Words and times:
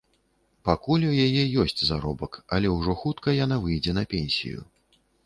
Пакуль 0.67 1.03
у 1.09 1.11
яе 1.25 1.43
ёсць 1.63 1.81
заробак, 1.89 2.39
але 2.57 2.71
ўжо 2.77 2.97
хутка 3.03 3.37
яна 3.45 3.61
выйдзе 3.67 3.95
на 3.99 4.03
пенсію. 4.15 4.65